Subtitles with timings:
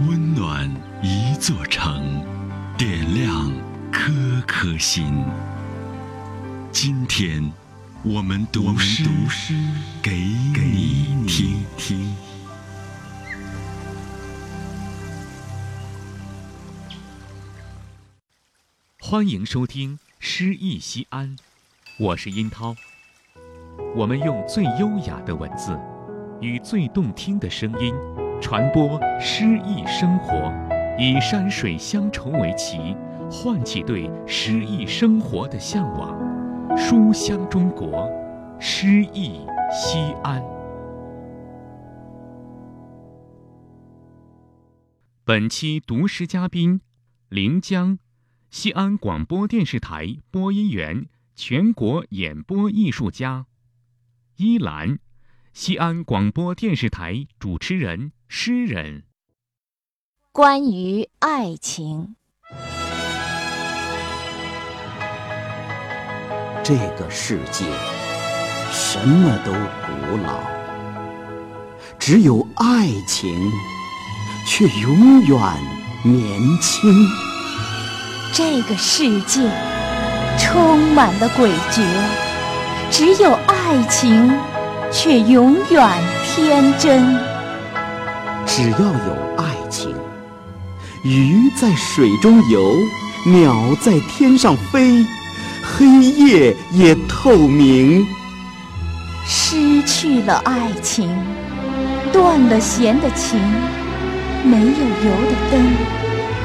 [0.00, 0.68] 温暖
[1.04, 2.20] 一座城，
[2.76, 3.52] 点亮
[3.92, 4.12] 颗
[4.44, 5.24] 颗心。
[6.72, 7.52] 今天，
[8.02, 9.04] 我们读诗
[10.02, 12.12] 给你听听。
[19.00, 21.36] 欢迎收听《诗意西安》，
[22.00, 22.74] 我是殷涛。
[23.94, 25.78] 我们用最优雅的文字，
[26.40, 27.94] 与最动听的声音。
[28.44, 30.52] 传播诗意生活，
[30.98, 32.94] 以山水乡愁为旗，
[33.30, 36.14] 唤起对诗意生活的向往。
[36.76, 38.06] 书香中国，
[38.60, 39.40] 诗意
[39.72, 40.44] 西安。
[45.24, 46.82] 本期读诗嘉宾：
[47.30, 47.98] 临江，
[48.50, 53.46] 西安广播电视台播音员，全国演播艺术家；
[54.36, 54.98] 依兰，
[55.54, 58.12] 西安广播电视台主持人。
[58.36, 59.04] 诗人，
[60.32, 62.16] 关于爱情，
[66.64, 67.64] 这个世界
[68.72, 70.40] 什么都古老，
[71.96, 73.32] 只有爱情
[74.48, 75.40] 却永远
[76.02, 76.92] 年轻。
[78.32, 79.48] 这个世界
[80.40, 81.86] 充满了诡谲，
[82.90, 84.36] 只有爱情
[84.90, 85.88] 却永远
[86.24, 87.32] 天真。
[88.46, 89.94] 只要有爱情，
[91.02, 92.72] 鱼在水中游，
[93.26, 95.04] 鸟在天上飞，
[95.62, 98.06] 黑夜也透明。
[99.26, 101.08] 失去了爱情，
[102.12, 103.40] 断了弦的琴，
[104.44, 105.64] 没有油的灯，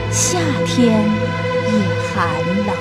[0.09, 1.71] 夏天也
[2.15, 2.27] 寒
[2.65, 2.75] 冷。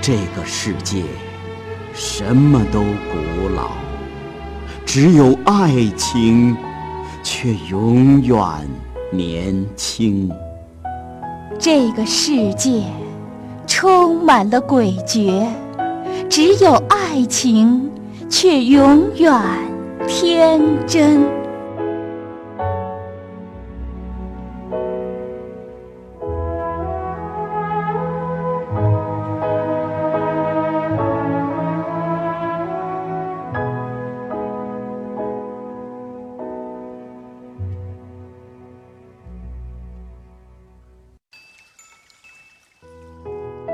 [0.00, 1.02] 这个世界
[1.92, 3.91] 什么都古老。
[4.94, 6.54] 只有爱情，
[7.22, 8.38] 却永远
[9.10, 10.30] 年轻。
[11.58, 12.82] 这个世界
[13.66, 15.46] 充满了诡谲，
[16.28, 17.90] 只有爱情，
[18.28, 19.32] 却永远
[20.06, 21.22] 天真。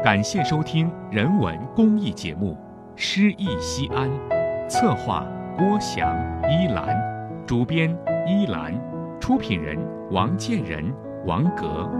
[0.03, 2.53] 感谢收听人文公益节目
[2.94, 4.09] 《诗意西安》，
[4.69, 5.26] 策划
[5.56, 6.16] 郭翔、
[6.48, 6.97] 依兰，
[7.44, 7.91] 主编
[8.25, 8.72] 依兰，
[9.19, 9.76] 出品人
[10.12, 10.94] 王建仁、
[11.26, 11.91] 王格。